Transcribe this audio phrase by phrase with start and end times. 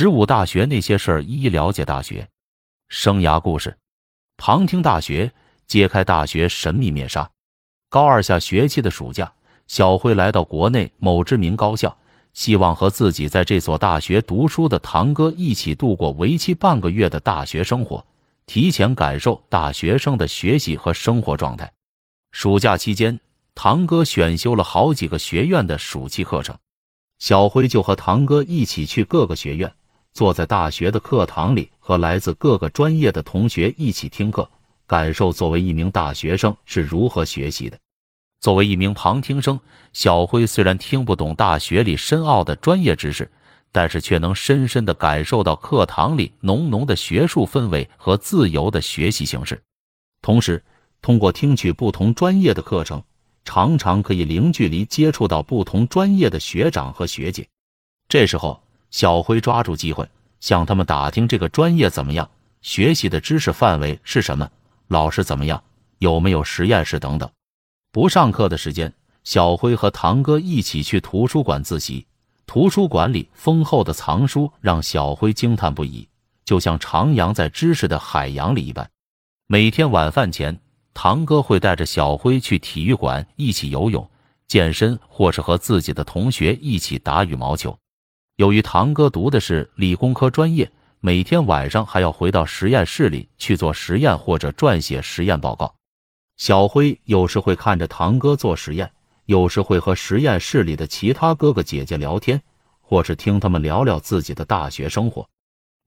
[0.00, 1.84] 十五大学那些事儿一一了解。
[1.84, 2.26] 大学
[2.88, 3.76] 生涯故事，
[4.38, 5.30] 旁听大学
[5.66, 7.30] 揭开大学神秘面纱。
[7.90, 9.30] 高二下学期的暑假，
[9.66, 11.94] 小辉来到国内某知名高校，
[12.32, 18.02] 希望和自己在这所大学读书的堂哥一起度过为期半个月的大学生活，
[18.46, 21.70] 提前感受大学生的学习和生活状态。
[22.32, 23.20] 暑假期间，
[23.54, 26.56] 堂哥选修了好几个学院的暑期课程。
[27.18, 29.70] 小辉就和堂哥一起去各个学院，
[30.12, 34.48] 坐在大学的课堂里，和来自各个专业的同学一起听课，
[34.86, 37.78] 感受作为一名大学生是如何学习的。
[38.40, 39.58] 作为一名旁听生，
[39.92, 43.30] 小辉虽然听不懂大学里深奥的专业知识，
[43.70, 49.62] 但是却能深深的感受到课堂里浓浓的学术氛围和自由的学习形式。
[50.22, 50.64] 同时，
[51.02, 53.02] 通过听取不同专业的课程。
[53.42, 57.48] 常常可以零距离接触到不同专业的学长和学姐，
[58.06, 60.08] 这时候小辉抓住机会
[60.40, 62.28] 向他们打听这个专业怎么样，
[62.62, 64.50] 学习的知识范围是什么，
[64.88, 65.62] 老师怎么样，
[65.98, 67.30] 有没有实验室等等。
[67.92, 68.92] 不上课的时间，
[69.24, 72.06] 小辉和堂哥一起去图书馆自习。
[72.46, 76.08] 图书馆里丰厚的藏书让小辉惊叹不已，
[76.44, 78.90] 就像徜徉在知识的海洋里一般。
[79.46, 80.60] 每天晚饭前。
[80.92, 84.06] 堂哥会带着小辉去体育馆一起游泳、
[84.48, 87.78] 健身，或是和自己的同学一起打羽毛球。
[88.40, 95.74] 由于堂哥读的是理工科专业，每天晚上还要回到实验室里去做实验或者撰写实验报告。
[96.38, 98.90] 小辉有时会看着堂哥做实验，
[99.26, 102.40] 有时会和实验室里的其他哥哥姐姐聊天，
[102.80, 105.28] 或是听他们聊聊自己的大学生活。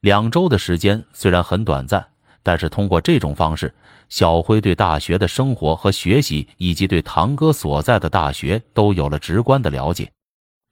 [0.01, 2.05] 两周的时间虽然很短暂。
[2.45, 3.73] 但是通过这种方式，
[4.09, 10.11] 小辉对大学的生活和学习，以及对堂哥所在的大学都有了直观的了解。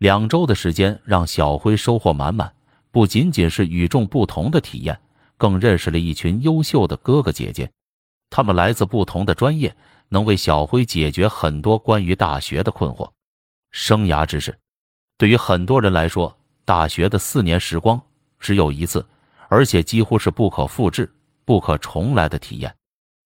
[0.02, 2.52] 两周的时间让小辉收获满满，
[2.90, 5.00] 不仅仅是与众不同的体验，
[5.38, 7.72] 更认识了一群优秀的哥哥姐姐。
[8.32, 9.76] 他们来自不同的专业，
[10.10, 13.08] 能为小辉解决很多关于大学的困惑。
[13.70, 14.58] 生涯知识，
[15.20, 18.02] 对于很多人来说，大学的四年时光
[18.40, 19.06] 只有一次，
[19.50, 21.14] 而且几乎是不可复制。
[21.46, 22.76] 不可重来的体验，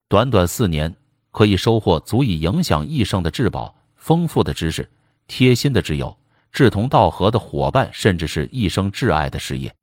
[0.10, 0.94] 短短四年
[1.32, 4.90] 可以收获足以影响一生的至宝，丰富的知识，
[5.28, 6.18] 贴心的挚友，
[6.56, 9.76] 志同道合的伙伴，甚至是一生挚爱的事业。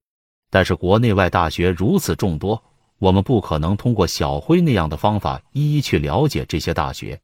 [0.49, 2.65] 但是国内外大学如此众多，
[2.99, 7.21] 我们不可能通过小辉那样的方法一一去了解这些大学。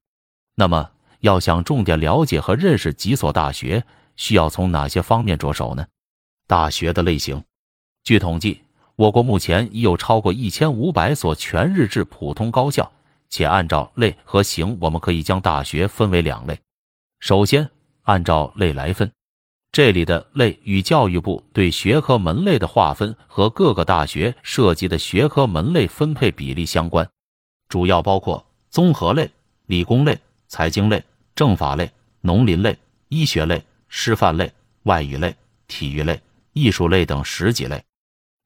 [0.54, 3.82] 那么，要想重点了解和认识几所大学，
[4.16, 5.87] 需要从哪些方面着手呢？
[6.47, 7.42] 大学的类型，
[8.04, 8.60] 据统计。
[8.97, 12.92] 我国目前已有超过一千五百所全日制普通高校，
[13.31, 16.58] 且按照类和型，我们可以将大学分为两类。
[17.20, 17.70] 首先，
[18.03, 19.10] 按照类来分，
[19.71, 27.09] 这里的类与教育部对学科门类的划分和各个大学涉及的学科门类分配比例相关，
[27.69, 29.31] 主要包括综合类、
[29.67, 30.19] 理工类、
[30.49, 31.05] 财经类、
[31.37, 31.91] 政法类、
[32.23, 32.77] 农林类、
[33.09, 34.51] 医学类、师范类、
[34.84, 35.34] 外语类、
[35.69, 36.21] 体育类、
[36.55, 37.83] 艺术类等十几类。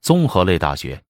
[0.03, 1.01] 综合类大学，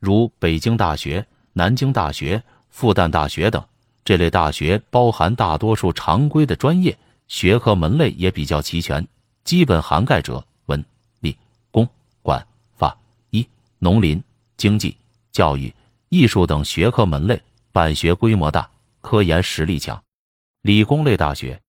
[0.00, 3.64] 如北京大学、南京大学、复旦大学等，
[4.04, 6.98] 这类大学包含大多数常规的专业
[7.28, 9.06] 学科门类也比较齐全，
[9.44, 10.84] 基本涵盖者文、
[11.20, 11.36] 理、
[11.70, 11.88] 工、
[12.22, 12.96] 管、法、
[13.30, 13.46] 医、
[13.78, 14.22] 农林、
[14.56, 14.96] 经济、
[15.30, 15.72] 教育、
[16.08, 17.40] 艺术等学科门类，
[17.72, 18.68] 办学规模大，
[19.00, 20.02] 科研实力强。
[20.62, 21.60] 理工类大学，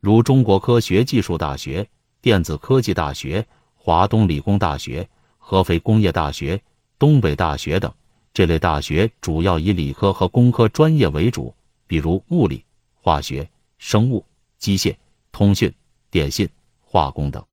[0.00, 1.88] 如中国科学技术大学、
[2.20, 5.08] 电子科技大学、华东理工大学。
[5.46, 6.58] 合肥工业大学、
[6.98, 7.92] 东北大学等
[8.32, 11.54] 这类大学主要以理科和工科专业为主，
[11.86, 12.64] 比如物理、
[12.94, 13.46] 化学、
[13.76, 14.24] 生物、
[14.56, 14.96] 机械、
[15.30, 15.70] 通讯、
[16.10, 16.48] 电信、
[16.94, 17.44] 化工等。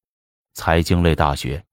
[0.53, 1.65] 财经类大学，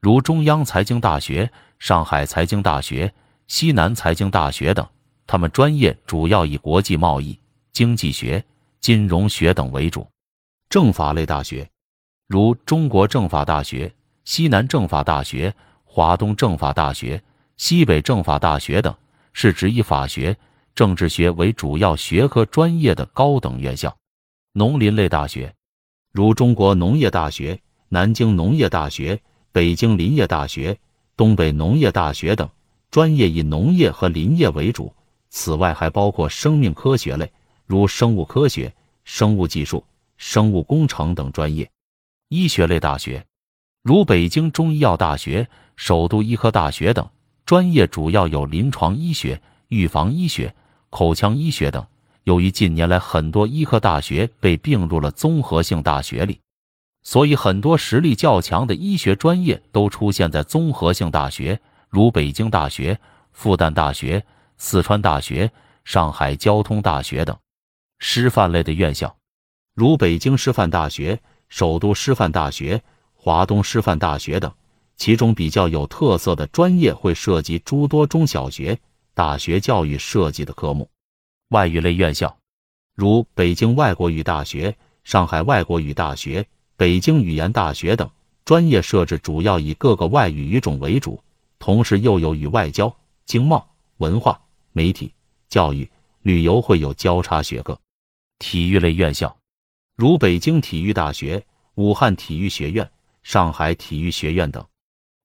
[0.00, 3.12] 如中央财经大学、上海财经大学、
[3.46, 4.88] 西南财经大学等，
[5.26, 7.38] 他们专业主要以国际贸易、
[7.72, 8.42] 经济学、
[8.80, 10.10] 金融学等为主。
[10.70, 11.70] 政法类大学，
[12.26, 13.94] 如中国政法大学。
[14.24, 15.54] 西南政法大学、
[15.84, 17.22] 华东政法大学、
[17.58, 18.94] 西北政法大学等，
[19.34, 20.34] 是指以法学、
[20.74, 23.94] 政治学为主要学科专业的高等院校。
[24.52, 25.52] 农林类大学，
[26.12, 29.20] 如中国农业大学、南京农业大学、
[29.52, 30.76] 北京林业大学、
[31.16, 32.48] 东北农业大学等，
[32.90, 34.92] 专业以农业和林业为主。
[35.28, 37.30] 此外，还包括生命科学类，
[37.64, 38.74] 如生物科学、
[39.04, 39.84] 生物技术、
[40.16, 41.70] 生物工程等专业。
[42.28, 43.24] 医学类大学。
[43.82, 47.08] 如北京中医药大学、首都医科大学等，
[47.46, 50.52] 专业主要有临床医学、预防医学、
[50.90, 51.86] 口腔医学等。
[52.24, 56.40] 由于近年来很多医科大学被并入了综合性大学里，
[57.02, 62.98] 所以很多实力较强的医学专业都出现在综合性大学，如北京大学、
[63.32, 64.24] 复旦大学、
[64.58, 65.50] 四川大学、
[65.84, 67.36] 上海交通大学等。
[67.98, 69.16] 师范类的院校，
[69.74, 72.82] 如北京师范大学、首都师范大学、
[73.14, 74.52] 华东师范大学等。
[74.96, 78.78] 其中比较有特色的专业会涉及诸多中小学、
[79.14, 80.90] 大学教育设计的科目。
[81.50, 82.36] 外语类院校，
[82.94, 88.08] 如北京外国语大学、上海外国语大学、北京语言大学等，
[88.44, 91.20] 专业设置主要以各个外语语种为主，
[91.58, 95.12] 同时又有与外交、经贸、文化、媒体、
[95.48, 95.90] 教育、
[96.22, 97.76] 旅游会有交叉学科。
[98.38, 99.36] 体育类院校，
[99.96, 101.44] 如北京体育大学、
[101.74, 102.88] 武汉体育学院、
[103.24, 104.64] 上海体育学院等。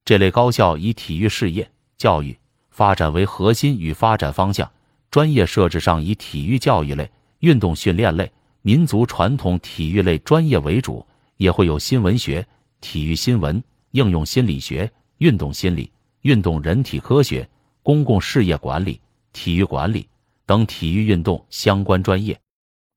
[0.04, 1.70] 这类高校以体育事业、
[2.00, 2.36] 教育
[2.72, 4.72] 发展为核心与发展方向，
[5.16, 7.10] 专业设置上以体育教育类、
[7.40, 8.30] 运动训练类、
[8.64, 11.08] 民族传统体育类专业为主，
[11.38, 12.46] 也会有新闻学、
[12.82, 15.90] 体育新闻、应用心理学、运动心理、
[16.24, 17.50] 运动人体科学、
[17.82, 19.00] 公共事业管理、
[19.32, 20.06] 体育管理
[20.46, 22.38] 等体育运动相关专业。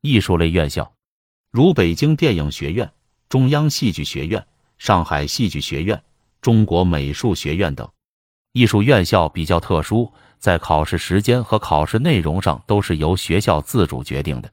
[0.01, 0.93] 艺术类院校，
[1.53, 2.91] 如北京电影学院、
[3.29, 4.45] 中央戏剧学院、
[4.77, 6.03] 上海戏剧学院。
[6.41, 7.89] 中国美术学院等
[8.53, 14.51] 艺术院校比较特殊，在考试时间和考试内容上都是由学校自主决定的。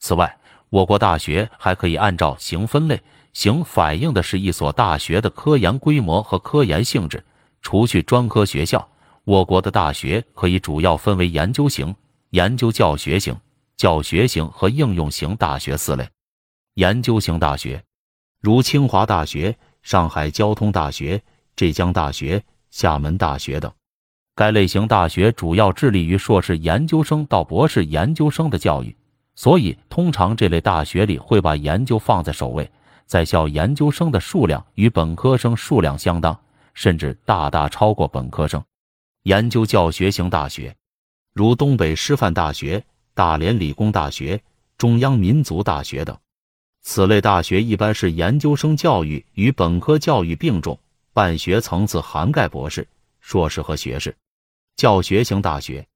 [0.00, 0.38] 此外，
[0.70, 3.00] 我国大学还可以按照型分类，
[3.32, 7.24] 型反映的是一所大学的科研规模和科研性质。
[7.62, 8.88] 除去专科学校，
[9.24, 11.94] 我国的大学可以主要分为研究型、
[12.30, 13.36] 研究教学型、
[13.76, 16.08] 教学型和应用型大学四类。
[16.74, 17.82] 研究型大学，
[18.40, 19.56] 如清华大学。
[19.82, 21.22] 上海交通大学、
[21.54, 22.42] 浙江大学、
[22.76, 23.72] 厦门大学等，
[24.34, 28.94] 该类型大学主要致力于硕士研究生到博士研究生的教育，
[29.34, 32.70] 所以通常这类大学里会把研究放在首位，
[33.06, 36.38] 在校研究生的数量与本科生数量相当，
[36.74, 38.62] 甚至大大超过本科生。
[39.22, 40.76] 研究教学型大学，
[41.32, 42.84] 如东北师范大学、
[43.14, 44.38] 大连理工大学、
[44.76, 46.14] 中央民族大学等。
[46.82, 50.78] 此类大学一般是研究生教育与本科教育并重，
[51.16, 52.86] 办学层次涵盖博士、
[53.20, 54.14] 硕士和学士。
[54.76, 55.86] 教学型大学，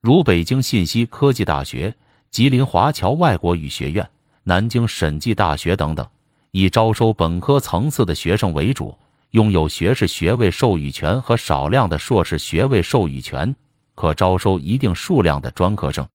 [0.00, 1.94] 如北京信息科技大学、
[2.30, 4.08] 吉林华侨外国语学院、
[4.44, 6.08] 南京审计大学等等，
[6.52, 8.96] 以招收本科层次的学生为主，
[9.32, 13.54] 拥有学士学位授予权和少量的硕士学位授予权，
[13.94, 16.08] 可招收一定数量的专科生。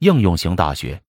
[0.00, 1.00] 应用型大学。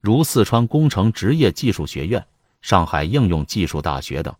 [0.00, 2.24] 如四川工程职业技术学院、
[2.62, 4.32] 上海应用技术大学等，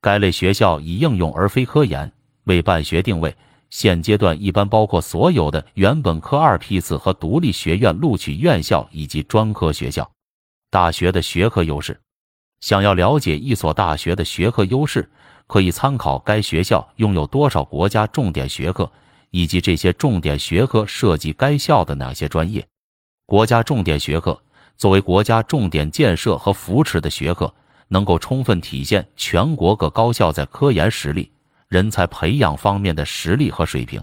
[0.00, 2.12] 该类学校以应用而非科研
[2.44, 3.34] 为办学定位。
[3.70, 10.10] 现阶段一般包括所有的原本科二批次和独立学院录取院校以及专科学校。
[10.70, 12.00] 大学的学科优势，
[12.60, 15.10] 想要了解一所大学的学科优势，
[15.46, 18.90] 可以参考该学校拥有多少国家重点学科，
[19.30, 22.66] 以及这些重点学科涉及该校的哪些专业。
[23.26, 24.40] 国家重点学科。
[24.78, 27.52] 作为国家重点建设和扶持的学科，
[27.88, 31.30] 能够充分体现全国各高校在科研实力、
[31.68, 34.02] 人才培养方面的实力和水平。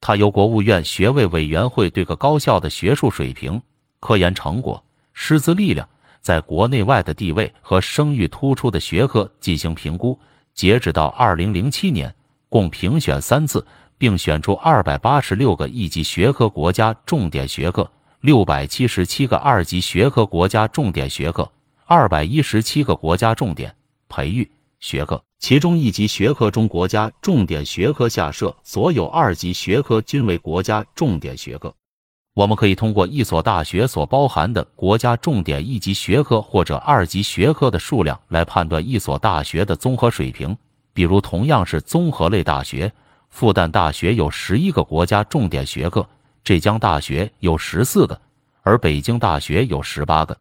[0.00, 3.60] 它由国务院学位委员会对各高校的学术水平、
[4.00, 4.82] 科研成果、
[5.12, 5.88] 师资力量
[6.20, 10.18] 在国内外的地位和声誉突出的学科进行评估。
[10.54, 12.14] 截止到二零零七年，
[12.48, 13.64] 共评选三次，
[13.96, 17.88] 并选出二百八十六个一级学科国家重点学科。
[18.20, 21.48] 六百七十七个二级学科国家重点学科，
[21.90, 23.74] 二百一十七个国家重点
[24.10, 24.46] 培育
[24.78, 31.74] 学科，其中一级学科中国家重点学科下设所有二级学科均为国家重点学科。
[32.34, 40.54] 我们可以通过一所大学所包含的国家重点一级学科或者二级学科的数量来判断一所大学的综合水平。
[40.92, 42.92] 比如，同样是综合类大学，
[43.30, 46.06] 复旦大学有十一个国家重点学科。
[46.44, 48.20] 浙江大学有十四个，
[48.60, 50.36] 而北京大学有十八个。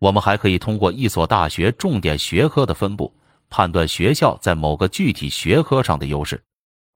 [0.00, 3.14] 我们还可以通过一所大学重点学科的分布，
[3.50, 6.42] 判断学校在某个具体学科上的优势。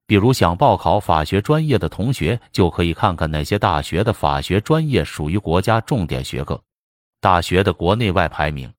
[0.07, 6.59] 比如，想报考法学专业的同学，就可以看看哪些大学的法学专业属于国家重点学科。
[7.21, 8.71] 大学的国内外排名，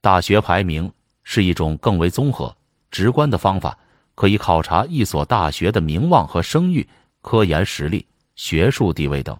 [0.00, 0.90] 大学排名
[1.24, 2.56] 是一种更为综合、
[2.92, 3.76] 直观的方法，
[4.14, 6.88] 可以考察一所大学的名望和声誉、
[7.20, 8.06] 科研实力。
[8.36, 9.38] 学术地位等，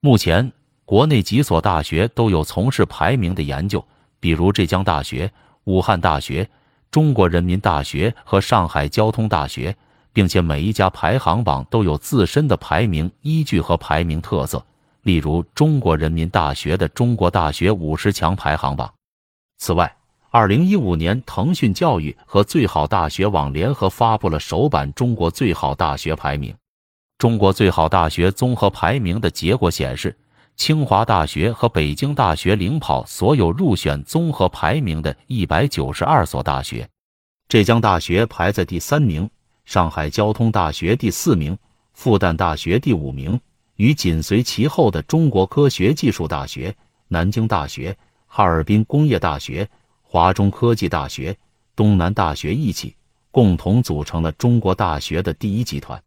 [0.00, 0.52] 目前
[0.86, 3.84] 国内几所大学都有从事排名的研究，
[4.20, 5.28] 比如浙江大学、
[5.64, 6.48] 武汉大学、
[6.92, 9.76] 中国人民大学和上海交通大学，
[10.12, 14.64] 并且每一家排行榜都有自身的排名依据和排名特色，
[15.02, 18.88] 例如中国人民大学的中国大学五十强排行榜。
[19.58, 19.92] 此外，
[20.30, 26.54] 二零一五年，腾讯教育和最好大学网联合发布了首版中国最好大学排名。
[27.18, 30.16] 中国最好大学综合排名的结果显示，
[30.56, 36.88] 清华大学和北京大学领跑所有入选综合排名的一百九十二所大学，
[37.46, 39.28] 浙江大学排在第三名，
[39.66, 41.56] 上海交通大学第四名，
[41.92, 43.38] 复旦大学第五名，
[43.76, 46.74] 与紧随其后的中国科学技术大学、
[47.08, 47.96] 南京大学、
[48.26, 49.68] 哈尔滨工业大学、
[50.02, 51.36] 华中科技大学、
[51.76, 52.96] 东南大学一起，
[53.30, 56.02] 共同组成了中国大学的第一集团。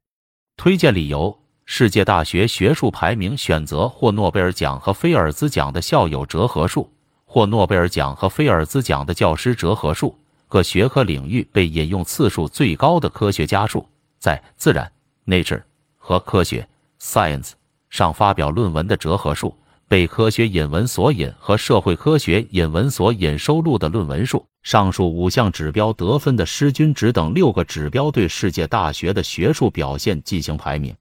[0.58, 1.38] 推荐理由：
[1.71, 6.91] 世界大学学术排名选择获诺贝尔奖和菲尔兹奖的校友折合数，
[7.25, 14.91] 获诺贝尔奖和菲尔兹奖的教师折合数，各学科领域被引用次数最高的科学家数，在《自然》
[15.31, 15.61] （Nature）
[15.95, 16.67] 和《科学》
[16.99, 17.51] （Science）
[17.91, 19.55] 上发表论文的折合数。
[19.88, 30.95] 被科学引文索引和社会科学引文索引收录的论文数，上述五项指标得分的失均值等六个指标对世界大学的学术表现进行排名。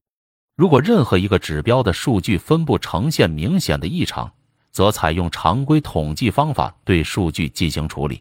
[0.59, 4.29] 如果任何一个指标的数据分布呈现明显的异常，
[4.73, 8.21] 则采用常规统计方法对数据进行处理。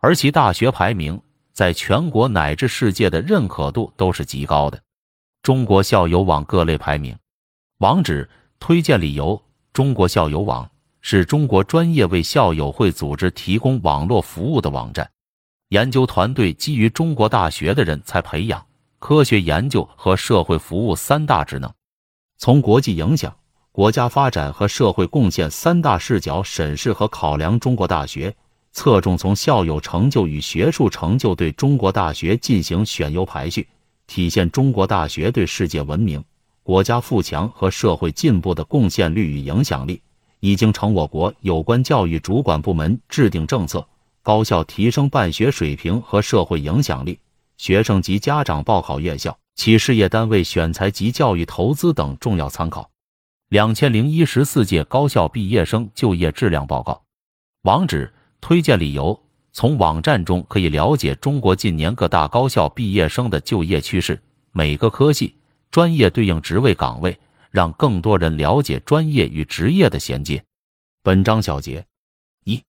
[0.00, 1.20] 而其大学排名
[1.52, 4.80] 在全国乃至世界的认可度都是极高的。
[5.42, 7.14] 中国校友网各类排名
[7.80, 8.26] 网址
[8.58, 9.38] 推荐理由。
[9.74, 10.68] 中国校友网
[11.02, 15.08] 是中国专业为校友会组织提供网络服务的网站。
[15.68, 18.64] 研究团队基于中国大学的人才培养、
[18.98, 21.72] 科学研究和社会服务三大职能，
[22.36, 23.34] 从国际影响、
[23.70, 28.34] 国家发展和社会贡献三大视角审视和考量中国大学，
[28.72, 33.68] 侧重从校友成就与学术成就对中国大学进行选优排序，
[34.08, 36.22] 体现中国大学对世界文明。
[36.64, 40.02] 国家富强和社会进步的贡献率与影响力，
[40.40, 43.86] 已经成我国有关教育主管部门制定政策、
[44.22, 47.18] 高校提升办学水平和社会影响力、
[47.58, 52.90] 学生及家长报考院校、企事业单位选材及教育投资等重要参考。
[53.50, 57.02] 两千零一十四届高校毕业生就业质量报告
[57.62, 59.20] 网址推荐理由：
[59.52, 64.22] 从网站中可以了解中国近年各大高校毕业生的就业趋势，
[64.52, 65.34] 每个科系。
[65.70, 67.18] 专业对应职位岗位，
[67.50, 70.42] 让更多人了解专业与职业的衔接。
[71.02, 71.84] 本章小结：
[72.44, 72.62] 一、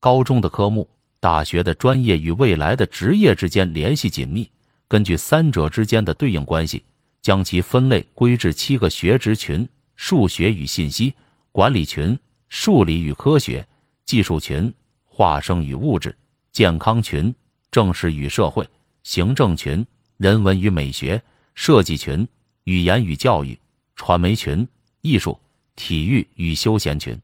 [0.00, 0.88] 高中的科目，
[1.20, 4.50] 大学的专业与未来的职业之间联系紧密。
[4.86, 6.84] 根据三者之间的对应关系，
[7.20, 11.14] 将其分类归至七个学职群：数学与信息、
[11.52, 13.66] 管理群、数理与科学、
[14.04, 14.72] 技术群、
[15.04, 16.16] 化生与物质、
[16.52, 17.34] 健康群、
[17.70, 18.68] 政事与社会、
[19.02, 19.84] 行政群、
[20.16, 21.22] 人文与美学、
[21.54, 22.26] 设计群。
[22.64, 23.58] 语言与教育、
[23.96, 24.68] 传媒群、
[25.00, 25.40] 艺术、
[25.74, 27.18] 体育与休闲群。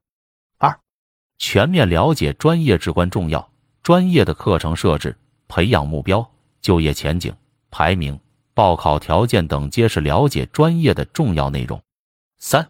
[0.56, 0.74] 二、
[1.36, 3.46] 全面了解专业至关重要。
[3.84, 5.14] 专业的课程设置、
[5.46, 6.26] 培养目标、
[6.62, 7.36] 就业前景、
[7.70, 8.18] 排名、
[8.54, 11.78] 报考条件等，皆是了解专业的重要内容。
[12.38, 12.66] 三、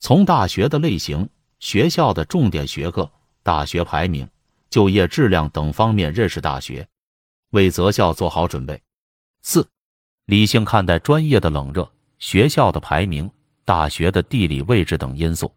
[0.00, 3.10] 从大学的类型、学校的重点学科、
[3.42, 4.26] 大学排名、
[4.70, 6.88] 就业质量等方面认识大学，
[7.50, 8.80] 为择校做好准备。
[9.42, 9.68] 四、
[10.24, 11.92] 理性看待专业的冷热。
[12.18, 13.30] 学校的排名、
[13.66, 15.52] 大学的地理位置等因素。